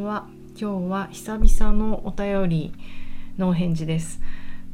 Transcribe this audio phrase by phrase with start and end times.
[0.00, 0.26] は。
[0.60, 2.72] 今日は久々のお便り
[3.38, 4.20] のお返事です。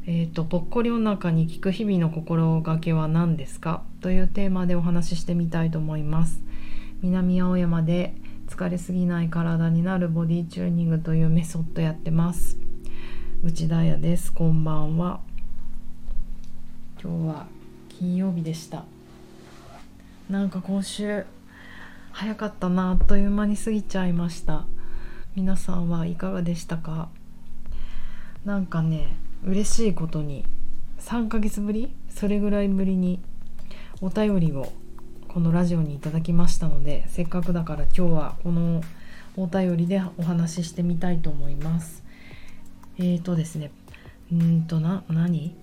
[0.05, 3.83] えっ、ー、とぽっこりお腹に効く日々の心がけは何ですか？
[4.01, 6.41] というテーマでお話ししてみたいと思います。
[7.01, 8.15] 南青山で
[8.47, 12.57] 疲れすぎない体になるボディチューニングというメソッドやってます。
[13.43, 14.33] 内田彩です。
[14.33, 15.19] こんばんは。
[17.03, 17.47] 今日は
[17.89, 18.85] 金曜日でした。
[20.29, 21.25] なんか今週
[22.11, 24.65] 早かったなあっという間に過ぎちゃいました。
[25.37, 27.09] 皆さんはいかがでしたか？
[28.43, 30.43] なんかね嬉しいことに
[30.99, 33.19] 3ヶ月ぶりそれぐらいぶりに
[34.01, 34.73] お便りを
[35.27, 38.81] このラジオにいただきましたのでせっかくだから今日はこの
[39.35, 42.03] お便りでお話ししてみたいと思います。
[42.97, 43.69] えーとですね
[44.31, 45.55] うんとな何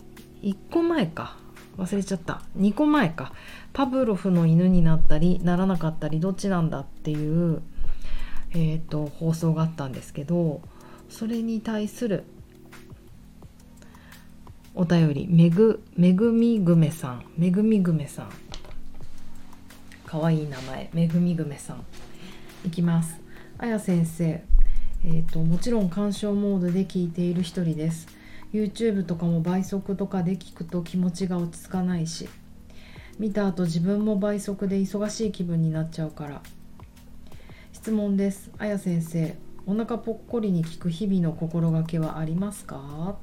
[0.45, 1.37] ？1個前か。
[1.79, 2.43] 忘れちゃった。
[2.57, 3.33] 2個前か。
[3.73, 7.61] パブロフの犬になったりならなかったりどっちなんだっていう、
[8.55, 10.63] えーと、放送があったんですけど
[11.09, 12.25] それに対する
[14.75, 18.31] お便りめぐめぐみぐめさんめぐみぐめさん。
[20.07, 21.85] かわいい名前めぐみぐめさん。
[22.67, 23.21] いきます。
[23.59, 24.43] あや先生。
[25.05, 28.07] えーともちろん鑑賞モードで聞いている一人です。
[28.55, 32.29] YouTube とかも倍速とかで聞くと気持ちが落ち着かないし
[33.19, 36.41] 見た後自分も倍速で忙しい気分になっちゃうから
[37.85, 38.51] 質問です。
[38.57, 43.19] あや先生お腹ぽっこりに効く日々の心がけはありますか？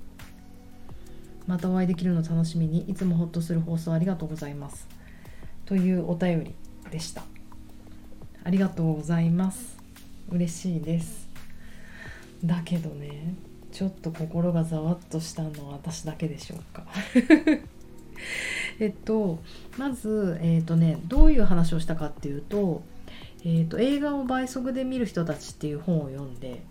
[1.48, 4.88] またお会いできるの楽しみにいつもホッとする放送ありがとうございます。
[5.66, 6.54] というお便り
[6.92, 7.24] でした。
[8.44, 9.80] ありがとうございます。
[10.30, 11.28] 嬉しいです。
[12.46, 13.34] だけどね
[13.72, 16.86] ちょっと心がざわっとしたのは私だけでしょうか。
[18.80, 19.40] えっと
[19.80, 22.84] まず、えっとね、どういう話をしたかっていうと,、
[23.44, 26.64] えっと映画を倍速で見る人たちっていう本を読んで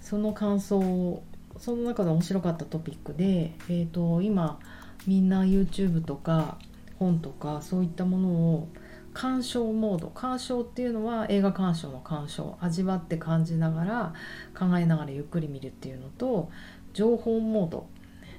[0.00, 1.22] その感想を
[1.58, 4.58] その中で面白かったトピックで、えっと今
[5.06, 6.58] みんな YouTube とか
[6.98, 8.68] 本とかそういったものを
[9.14, 14.14] 鑑賞モード鑑賞っていうのは映画鑑賞の鑑賞味わって感じながら
[14.58, 16.50] 考えながらゆっくり見るっていうのと
[16.94, 17.86] 情報モード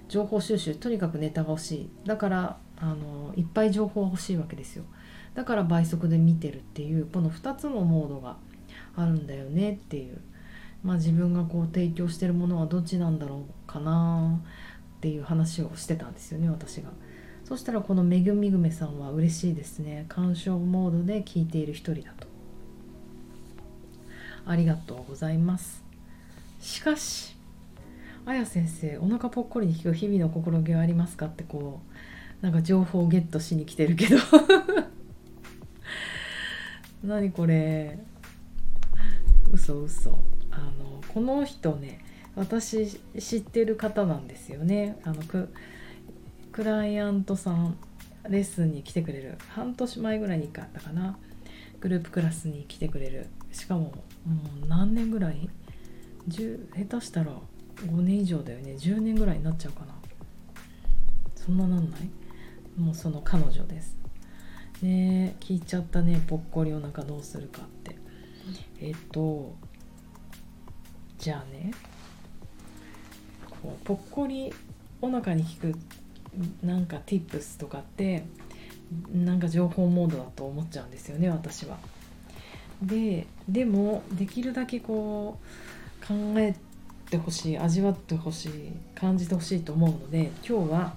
[0.10, 1.90] 情報収集とにかくネタが欲しい。
[2.06, 4.84] だからあのいっぱい情報が欲しいわけですよ。
[5.36, 8.38] だから倍速で見てるっていうこの2つのモードが
[8.96, 10.20] あるんだよねっていう
[10.84, 14.40] まあ自分がこう提供してるものはどっちなんだろうかな
[14.98, 16.90] っていう話をしてたんですよね私が。
[17.46, 20.06] そしたらこのめぐみぐめさんは嬉しいですね。
[20.08, 22.28] 鑑賞モードで聞いている一人だと。
[24.46, 25.84] ありがとうございます。
[26.60, 27.36] しかし
[28.26, 31.82] あや先生お腹ぽっこりに効く日々の心気はありますかってこ
[32.42, 34.18] うなんか情報をゲットしに来てるけど。
[37.04, 38.00] 何これ？
[39.52, 40.24] 嘘嘘。
[40.52, 42.00] あのこの人ね
[42.36, 42.88] 私
[43.20, 44.98] 知ってる方なんですよね。
[45.04, 45.54] あのく
[46.52, 47.78] クライアントさん
[48.30, 49.38] レッスンに来てくれる。
[49.50, 51.18] 半年前ぐらいに1回あったかな。
[51.82, 53.28] グループクラスに来てくれる。
[53.52, 53.92] しかもも
[54.64, 55.50] う何年ぐらい
[56.30, 57.34] ？10下手したら
[57.78, 58.76] 5年以上だよね。
[58.80, 59.94] 10年ぐらいになっちゃうかな。
[61.36, 62.10] そんななんない？
[62.80, 63.98] もうその彼女です。
[64.84, 65.36] ね。
[65.40, 66.22] 聞いちゃったね。
[66.28, 67.96] ぽっこりお腹どうするかって。
[68.80, 69.56] えっと
[71.18, 71.72] じゃあね。
[73.62, 74.54] こうぽっこり
[75.02, 75.74] お腹に効く
[76.62, 78.26] なんか tips とかって
[79.14, 81.78] なんか情報モードだと思っちゃうんですよね私は。
[82.82, 85.40] ででもできるだけこ
[86.04, 86.54] う考え
[87.10, 88.52] てほしい味わってほしい
[88.96, 90.96] 感じてほしいと思うので今日は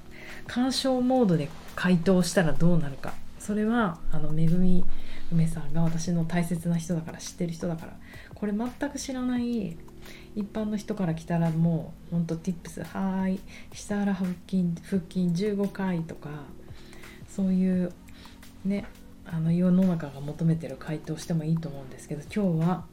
[0.48, 3.14] 鑑賞モードで回答したらどうなるか
[3.46, 4.84] それはあのめぐみ
[5.30, 7.96] 梅さんが私の大切な人だから知ってる人だから
[8.34, 9.76] これ全く知らない
[10.34, 13.40] 一般の人から来たらもうほんと tips はーい
[13.72, 16.30] 下腹腹筋腹筋15回とか
[17.28, 17.92] そういう
[18.64, 18.84] ね
[19.24, 22.84] あの世の中が求めてる回答してもいいと思うんですけど今日は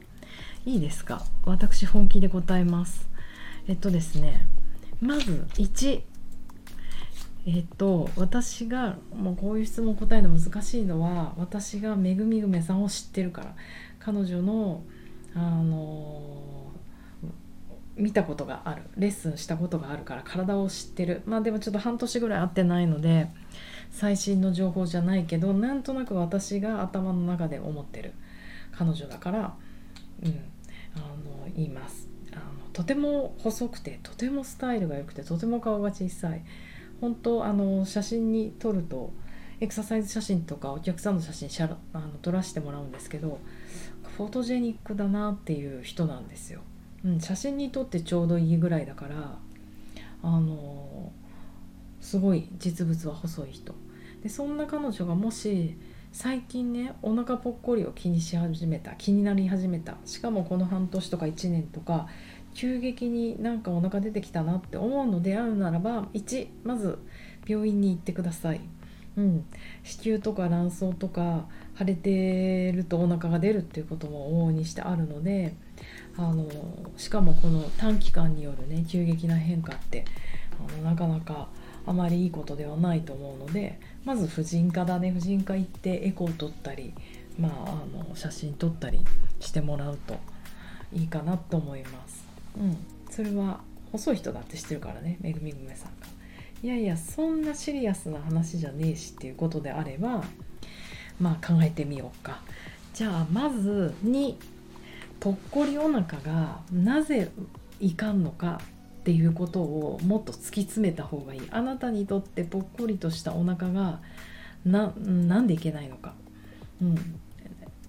[0.64, 1.24] いいですか？
[1.44, 3.08] 私本気で答えます。
[3.66, 4.46] えっとですね
[5.00, 6.02] まず1
[7.46, 13.54] えっと私がもうこういう質問答えるの難しいのは私がめぐみぐめさんを知ってるから。
[14.04, 14.82] 彼女の
[15.34, 16.70] あの
[17.96, 18.82] 見たことがある。
[18.98, 21.22] レッスンしたことがあるから体を知ってる。
[21.24, 23.28] まあでもちょっと半年ぐらい会ってないので
[23.90, 28.12] 最新の情報じゃないけどなんとなく私が頭の中で思ってる。
[28.76, 29.54] 彼女だから
[30.22, 30.30] うん
[30.96, 32.10] あの言います。
[32.32, 32.42] あの
[32.74, 36.44] とても細くてとてもスタイルが良くてとても顔が小さい。
[37.04, 39.12] 本当あの写真に撮ると
[39.60, 43.40] エクササイズ写真とかお客さんの写真あの撮らせてもらうんですけど
[44.16, 46.62] フォトジェニックだなっていう人なんですよ。
[47.04, 49.38] うん、写真に撮ってちょうどいいぐらいだから
[50.22, 51.12] あの
[52.00, 53.74] すごい実物は細い人
[54.22, 55.76] でそんな彼女がもし
[56.10, 62.08] 最近ねお腹ぽっこりを気にし始めた気になり始めたしかもこの半年とか1年とか
[62.54, 66.98] 急激になんかお腹出てきたなって思うのであるならば1まず
[67.46, 68.60] 病院に行ってください。
[69.16, 69.44] うん、
[69.84, 71.46] 子宮とか卵巣とか
[71.78, 75.54] 腫れてるとお腹が出るっていうことも往々にしてあるので
[76.16, 76.48] あの
[76.96, 80.04] しかもこの短期間によるね急激な変化って
[80.58, 81.48] あのなかなか
[81.86, 86.92] あまりいいことではないと思うのでまず婦人科だね婦人科行ってエコー取ったり、
[87.38, 89.00] まあ、あの写真撮ったり
[89.38, 90.16] してもらうと
[90.92, 92.23] いいかなと思います。
[92.56, 92.76] うん、
[93.10, 93.60] それは
[93.92, 96.06] 細い人だって知ってるからねめぐみぐめさんが。
[96.62, 100.24] いやいやそんなシリアスな話じゃねえしっていうことであれば
[101.20, 102.42] まあ考えてみようか。
[102.94, 104.38] じゃあまずに
[105.20, 107.30] ぽっこりお腹がなぜ
[107.80, 108.60] いかんのか
[109.00, 111.42] っていうことをもっと突き詰めた方がいい。
[111.50, 114.00] あなたにとってぽっこりとしたお腹が
[114.64, 116.14] ななんでいけないのか、
[116.80, 116.94] うん、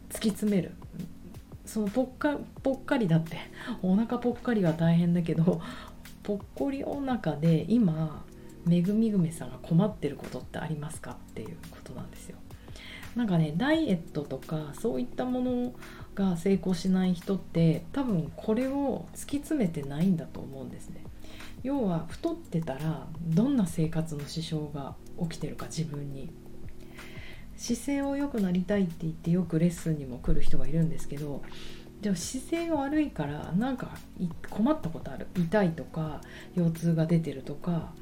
[0.10, 0.74] 突き詰める。
[1.66, 3.38] そのぽっかぽっかりだって
[3.82, 5.62] お腹ぽっかりは大変だけど
[6.24, 8.24] ぽっこりお腹で今
[8.66, 12.38] めぐみぐめさんが困ってることってありますかっていうことなんですよ。
[13.16, 15.74] なんかねダイエットとかそういったもの
[16.16, 21.04] が成功しない人って多分これを突き詰めてないんだと思うんですね。
[21.64, 26.32] 要は太ってたらどんな生活の支障が起きてるか自分に
[27.58, 31.42] 姿勢を良くなりたいって言ってよくレッスンにも来る人がいるんですけど
[32.02, 33.90] でも姿勢が悪いからなんか
[34.50, 36.22] 困ったことある痛いとか
[36.56, 37.94] 腰痛が出てるとか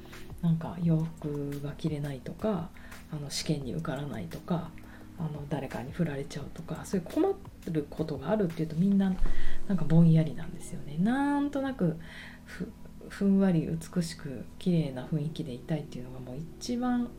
[0.42, 2.70] なんか洋服が着れないとか
[3.12, 4.72] あの試験に受からないとか
[5.20, 7.34] あの誰かに振られちゃうとかそういう困
[7.72, 9.16] ることがあるっていうとみんな
[9.68, 10.98] なんかぼんやりなんですよね。
[11.00, 11.98] なんとなく
[13.10, 17.10] ふんわり美しく綺麗な雰囲気でいたいっていうのがもう一番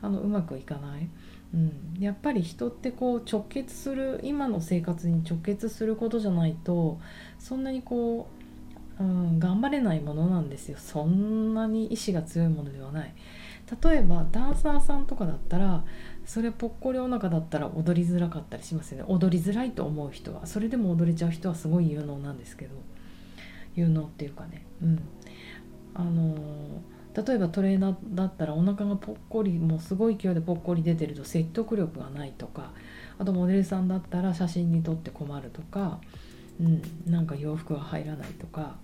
[0.00, 1.08] あのうまくいかない、
[1.54, 6.98] うん、やっぱり人ってこう直結する今の生活に直結することじゃないと
[7.38, 8.26] そんなにこ
[8.98, 10.78] う、うん、頑張れないものなんですよ。
[10.78, 13.14] そんなに意志が強いものではない。
[13.82, 15.84] 例えばダンサーさんとかだったら
[16.26, 19.04] それぽっこりお腹だったら踊りづらかったりしますよね。
[19.08, 20.46] 踊りづらいと思う人は。
[20.46, 22.74] それでも踊れちゃう人はすごい有能なんですけど。
[23.74, 24.66] 有能っていうかね。
[24.82, 25.02] うん。
[25.94, 26.34] あの
[27.14, 32.72] 例えばトレーナーだったらお腹がぽっこりもうすごい勢いでぽっこり出てると説得力がないとか
[33.18, 36.00] あとモデルさんだったら写真に撮って困るとか、
[36.60, 38.76] うん、なんか洋服が入らないとか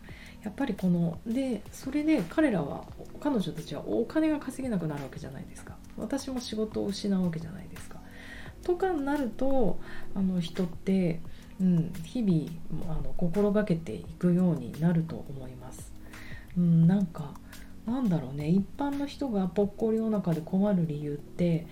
[0.44, 2.84] やっぱりこのでそれで彼らは
[3.20, 7.98] 彼女たちはお金が稼げなくなるわけじゃないですか私も仕事を失うわけじゃないですか。
[8.62, 9.78] とかになると
[10.14, 11.20] あの人って、
[11.60, 15.92] うん、日々あの心がけていくようになると思います。
[16.56, 17.34] うん、なんか
[17.88, 18.48] なんだろうね。
[18.48, 21.66] 一般の人がぽっこりお腹で困る理由って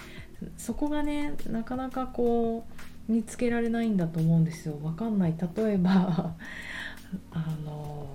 [0.57, 2.67] そこがねなかなかこ
[3.09, 4.79] う見つけられないんだと思うんですよ。
[4.83, 5.35] わかんない。
[5.57, 6.35] 例えば
[7.33, 8.07] あの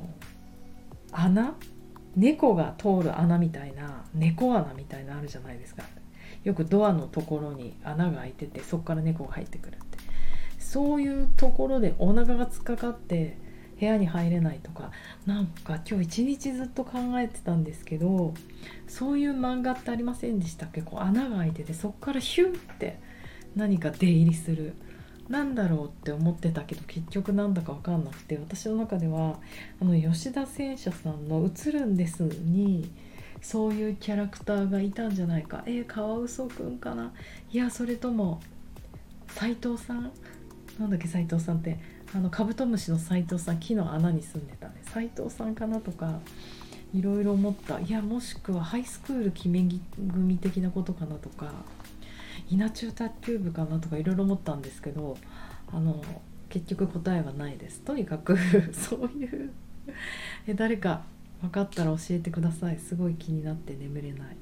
[1.11, 1.55] 穴？
[2.15, 5.83] 猫が通る穴みたいな猫穴みたいなあるじゃないですか。
[6.43, 9.97] よくドアのところに穴が開いててそこから猫が入ってくるって。
[10.59, 13.37] そういうところでお腹が突っかかって
[13.81, 14.91] 部屋に入れないとか
[15.25, 18.35] なんか今日一日ずっと考えてたんですけど
[18.87, 20.83] そういう漫画ってありませんでしたっけ？
[20.83, 22.99] こう穴が開いててそこからヒュンって
[23.55, 24.75] 何か出入りする。
[25.29, 29.39] なんだろうって思ってたけど結局なんだか分かんなくて私の中では
[29.81, 32.91] あの吉田戦車さんの「映るんです」に
[33.41, 35.63] そういうキャラクターがいたんじゃないか。
[35.65, 37.13] えー、カワウソくんかな？
[37.51, 38.41] いやそれとも
[39.29, 40.11] 斎藤さん？
[40.77, 41.79] なんだっけ斎藤さんって。
[42.13, 44.81] あのカブトムシの斎藤さん木の穴に住んでたね。
[44.93, 46.19] 斎藤さんかなとか
[46.93, 47.79] いろいろ思った。
[47.79, 49.65] いやもしくはハイスクール決め
[49.97, 51.51] 組的なことかなとか
[52.49, 55.17] 稲中卓球部かなとかいろいろ思ったんですけど
[55.71, 56.03] あの
[56.49, 57.79] 結局答えはないです。
[57.79, 58.37] とにかく
[58.73, 59.51] そういう
[60.47, 61.03] え誰か
[61.39, 62.77] 分かったら教えてください。
[62.77, 64.35] すごい気になって眠れない。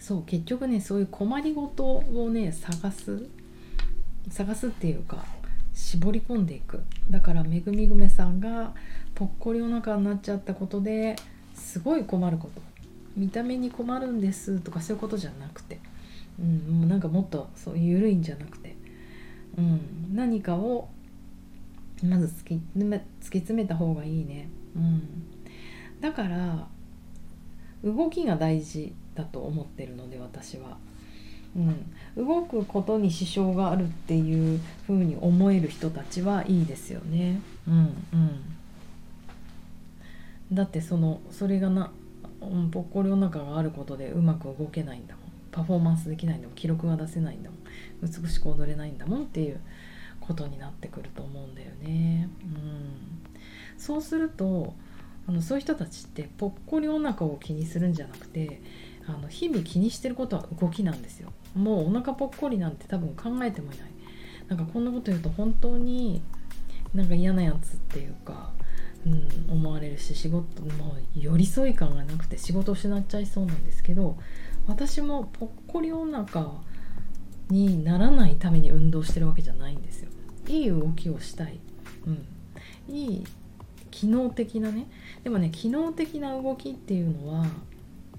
[0.00, 3.28] そう結局ねそういう困りごとをね探す。
[4.28, 5.24] 探すっていうか
[5.78, 6.82] 絞り込んでいく。
[7.08, 8.74] だからめぐみぐめさんが
[9.14, 11.14] ぽっこりお腹になっちゃったことで
[11.54, 12.60] すごい困ること。
[13.16, 15.78] 見た目に困るんですとかそういうことじゃなくて、
[16.38, 18.76] うん、もうなんかもっとそう緩いんじゃなくて、
[19.56, 20.88] うん、何かを
[22.04, 25.02] まず突き突き詰めた方がいいね、うん、
[26.00, 26.68] だから
[27.84, 30.76] 動きが大事だと思ってるので私は。
[31.56, 31.60] う
[32.22, 37.40] ん、動くことに支障があるっていうふうに思える人たちはいいですよね。
[37.66, 37.74] うん
[38.12, 38.58] うん
[40.52, 41.90] だってそのそれがな
[42.70, 47.60] ぽっこりお腹があることでうまく動けないんだもんパフォーマンスできないんだもん記録が出せないんだもん
[48.02, 49.60] 美しく踊れないんだもんっていう
[50.20, 52.28] ことになってくると思うんだよね。
[52.42, 54.74] うん、そうすると
[55.26, 58.60] あのそういう人たちってぽっこりお腹を気にするんじゃなくて
[59.06, 61.32] あの日々気にしてることは動きなんですよ。
[61.54, 63.90] もうお腹ぽっこりなんて多分考えてもいない。
[64.48, 66.22] なんかこんなこと言うと本当に
[66.94, 68.50] なんか嫌なやつっていうか
[69.06, 74.16] うん、思われるし仕事も寄り添い感がなくて仕事失っちゃいそうなんですけど
[74.66, 76.46] 私もぽっこりお腹
[77.48, 80.10] にならないために運動してるわけじゃないんですよ。
[80.48, 81.58] いい動きをしたい、
[82.06, 83.24] うん、いい
[83.90, 84.86] 機能的なね
[85.22, 87.46] でもね機能的な動きっていうのは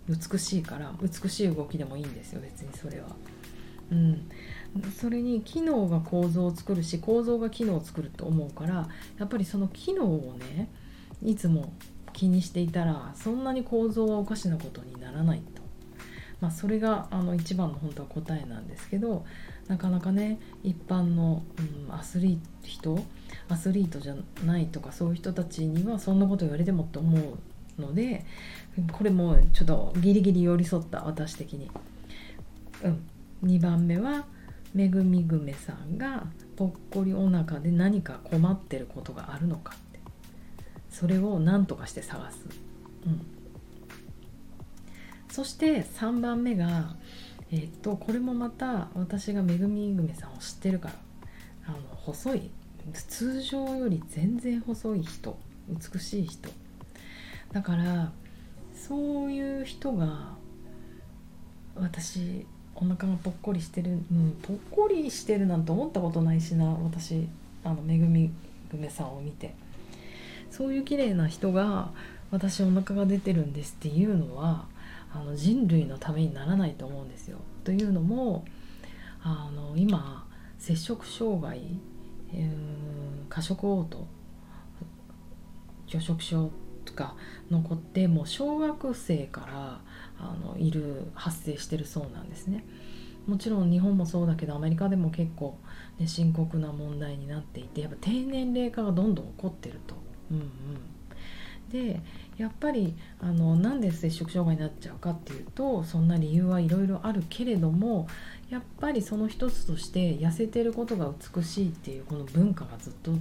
[0.10, 3.08] 美しいから美しい動きでもいいんですよ別にそれは。
[3.92, 4.30] うん、
[4.96, 8.88] それに機能が構造を作るし構造が機能を作ると思うから
[9.18, 10.70] やっぱりその機能をね
[11.24, 11.74] いつも
[12.14, 15.64] 気にしていたらそんなに構造はおかしなことにならないと、
[16.40, 19.26] まあ、それがあの一番の本当は答えなんですけど
[19.68, 21.42] なかなかね一般の、
[21.88, 23.04] うん、アスリート人
[23.48, 27.40] アスリートじゃないとかそういう人たちにはそんなこと言われてもって思う
[27.80, 28.26] ので
[28.92, 31.70] これもちょっとギリギリ寄り添った私的に。
[32.82, 33.10] うん、
[33.44, 34.26] 2番目は
[34.74, 40.00] めぐみぐめさんがぽっこりお腹で何か困ってることがあるのかって。
[40.90, 42.38] それを何とかして探す、
[43.06, 43.22] うん、
[45.30, 46.96] そして3番目が
[47.52, 50.96] え、っとこれもまた私がめぐみぐめさんを知ってるから。
[51.70, 52.50] あの細い
[53.08, 55.38] 通常より全然細い人
[55.70, 56.50] 美しい人。
[57.52, 58.12] だから
[58.76, 60.34] そういう人が
[61.76, 67.28] 私お腹がぽっこりしてる、うん、ぽっこりしてるなんて思ったことないしな私
[67.64, 68.32] あのめぐみ
[68.72, 69.54] ぐめさんを見て
[70.50, 71.90] そういう綺麗な人が
[72.32, 74.66] 私お腹が出てるんですっていうのは
[75.14, 77.38] あの人類のためにならないと思うんですよ。
[77.64, 78.46] というのも
[79.24, 80.28] あの今
[80.60, 81.62] 摂食障害、
[83.28, 84.06] 過食嘔吐
[85.88, 86.52] 拒食症
[86.90, 87.16] とか
[87.50, 89.82] 残ってもう小学生から
[90.20, 92.66] あのいる発生してるそうなんですね。
[93.28, 95.58] もちろん日本もそうだけどアメリカでも結構、
[96.00, 99.96] ね、深刻な問題になっていてやっぱ低年齢化がどんどん起こってると。
[100.32, 100.50] うんうん、
[101.70, 102.02] で
[102.38, 108.08] やっぱりあのなんで摂食障害になっちゃうかっていうとそんな理由はいろいろあるけれども
[108.50, 113.12] やっぱりその一つとして痩せてることが美しいっていうこの文化がずっと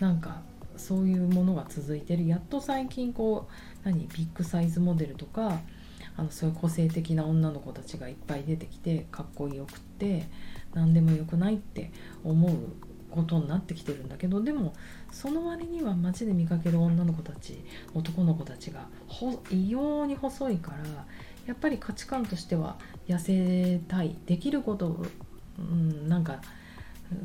[0.00, 0.42] なんか
[0.76, 2.26] そういうものが続いてる。
[2.26, 3.48] やっと最近こ
[3.84, 4.06] う何？
[4.08, 5.60] ビッグサイズモデルとか
[6.16, 10.26] あのそういう個性的な女の子たちがいっぱい出てきてかっこよくって
[10.74, 11.90] 何でもよくないって
[12.22, 12.56] 思う
[13.10, 14.74] ことになってきてるんだけどでも
[15.12, 17.64] その割には街で見かける女の子たち
[17.94, 18.86] 男の子たちが
[19.50, 21.06] 異様に細いから
[21.46, 22.76] やっぱり価値観としては
[23.06, 24.16] 痩せたい。
[24.26, 25.04] できること
[25.58, 26.40] うんなんか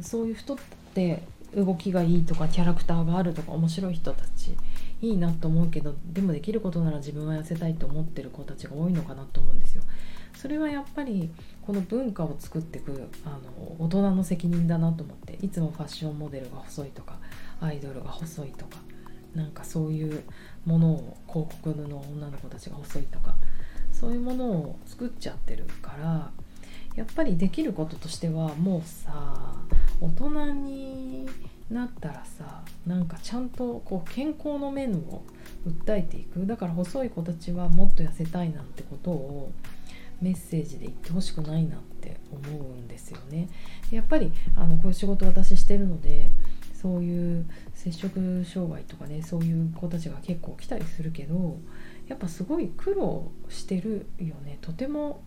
[0.01, 0.57] そういう人っ
[0.93, 1.23] て
[1.55, 4.55] 動きがいいとかキャラクターがあるとか面白い人たち
[5.01, 9.83] いいなと思うけどでもできることなら自分は痩せたいと思ってる子たちが多いのかなと思うんですよ。
[10.35, 11.29] それはやっぱり
[11.65, 17.17] この文化を作っていくあの大人の責任だなと思っていつもファッションモデルが細いとか
[17.59, 18.77] アイドルが細いとか
[19.35, 20.23] なんかそういう
[20.65, 23.35] ものを広告の女の子たちが細いとか
[23.91, 26.31] そういうものを作っちゃってるから
[26.95, 29.55] やっぱりできることとしてはもうさ
[30.01, 30.29] 大人
[30.65, 31.27] に
[31.69, 35.23] なったらさなんかちゃんとこう健康の面を
[35.67, 39.51] 訴えていくだから細い子たちはもっと痩せたいなんてことを
[40.21, 43.47] メッセージで言ってほしくないなって思うんですよね。
[43.91, 46.29] やっぱりあのこういう仕事私してるので
[46.73, 51.57] そういう摂食障害とかねそういう子たちが結構来たりするけど
[52.07, 55.21] やっぱすごい苦労してるよねとても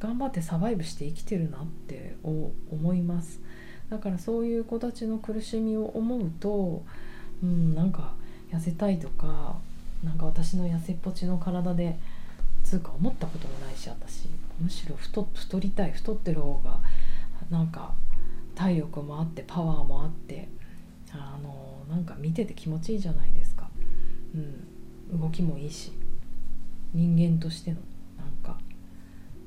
[0.00, 3.40] 頑張ってサバイブして生きてるなって思います。
[3.90, 6.82] だからそういう子たちの苦しみを思うと、
[7.42, 8.14] うん、なんか
[8.50, 9.56] 痩せたいとか
[10.02, 11.98] なんか私の痩せっぽちの体で
[12.64, 14.28] つうか思ったこともないし私。
[14.60, 16.78] むしろ太太りたい太ってる方が
[17.50, 17.94] なんか
[18.54, 20.48] 体力もあってパワーもあって
[21.12, 23.68] あのなんか見てて気持ちいいじゃないですか、
[24.34, 25.92] うん、動きもいいし
[26.94, 27.78] 人間としての。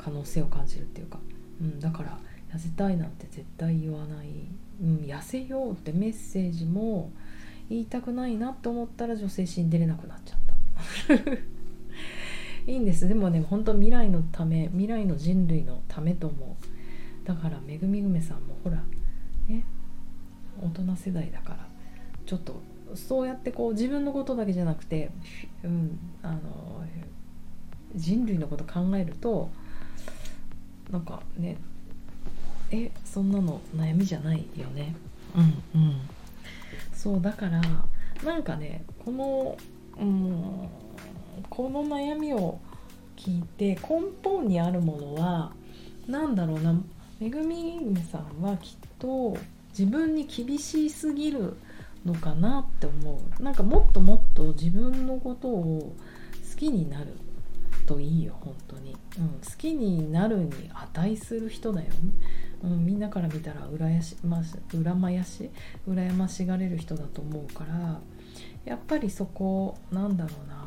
[0.05, 1.17] 可能性を感じるっていうか、
[1.59, 2.19] うん、だから
[2.53, 4.27] 痩せたいなんて絶対言わない、
[4.79, 7.11] うん、痩せようってメッセージも
[7.69, 10.39] 言いたくないなと思ったら女性誌出れなくなっちゃっ
[11.07, 11.23] た。
[12.71, 13.07] いいんです。
[13.07, 17.27] でもね本当未来のため未来の人類のためと思う。
[17.27, 18.83] だからめぐみぐめさんもほら
[19.47, 19.65] ね
[20.61, 21.67] 大人世代だから
[22.27, 22.61] ちょっと
[22.93, 25.09] そうやってこう自分のことだけじゃなくて、
[25.63, 26.83] うん、あの
[27.95, 29.49] 人類のこと考えると
[30.95, 31.57] なんかね
[32.71, 34.95] えそんなの悩みじゃないよね。
[35.35, 35.95] うんうん。
[36.93, 37.61] そうだから
[38.23, 39.57] なんかねこの
[39.99, 40.69] うん
[41.49, 42.59] この悩みを
[43.17, 45.51] 聞いて根本にあるものは
[46.07, 46.73] 何だろうな
[47.19, 49.35] めぐみめさんはきっと
[49.77, 51.57] 自分に厳しすぎる
[52.05, 53.43] のかなって思う。
[53.43, 55.93] なんかもっともっと自分のことを
[56.49, 57.07] 好きになる
[57.85, 61.95] といいよ本当に、うん、好きになるに値する人だよね、
[62.63, 65.49] うん、みんなから見たら羨し、ま、羨まやし
[65.87, 67.99] 羨ましがれる人だと思うから
[68.65, 70.65] やっぱりそこなんだろうな。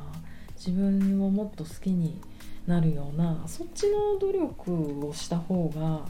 [0.59, 2.21] 自分をもっと好きに
[2.67, 6.05] なるようなそっちの努力をした方が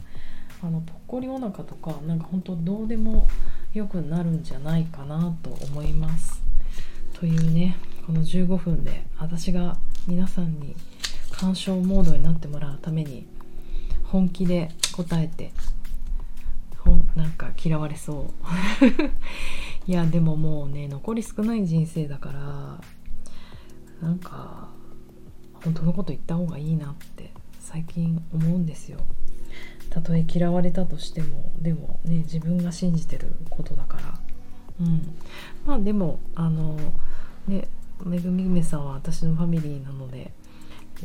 [0.61, 3.27] あのぽっこりお腹とかなんか本当どうでも
[3.73, 6.41] 良くなるんじゃないかなと思います。
[7.13, 10.75] というねこの15分で私が皆さんに
[11.39, 13.25] 鑑賞モードになってもらうために
[14.03, 15.53] 本気で答えて
[16.79, 18.25] ほんなんか嫌われそう。
[19.89, 22.81] いやでももうね残り少ない人生だから
[24.01, 24.69] なんか
[25.63, 27.31] 本当のこと言った方がいいなって
[27.61, 28.99] 最近思うんですよ。
[29.89, 34.19] たとえ嫌われたとしてもでもね自分が信じてることだから。
[34.81, 35.15] うん。
[35.65, 36.75] まあでもあの
[37.47, 37.69] ね
[38.03, 40.33] めぐみぐめさんは私のファミリーなので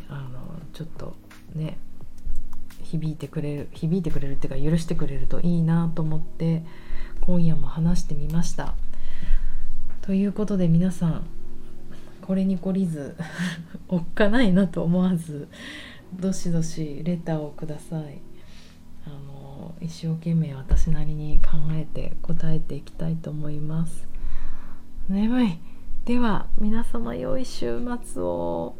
[0.09, 0.41] あの
[0.73, 1.17] ちょっと
[1.55, 1.79] ね
[2.83, 6.63] 響いてくれる響いてくれるっていうか許してくれるといいなと思って
[7.21, 8.75] 今夜も話してみました。
[10.03, 11.27] ということで皆さん
[12.21, 13.17] これに懲りず
[13.89, 15.49] おっかないなと思わず
[16.13, 18.21] どしどしレターをください。
[19.07, 24.07] あの一生懸命私なりに考えて答えていきたいと思います。
[25.09, 25.59] 眠い。
[26.05, 28.77] では皆様良い週末を。